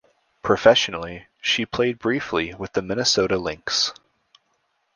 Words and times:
Professionally 0.41 1.27
she 1.41 1.63
played 1.63 1.99
briefly 1.99 2.55
with 2.55 2.73
the 2.73 2.81
Minnesota 2.81 3.37
Lynx. 3.37 3.93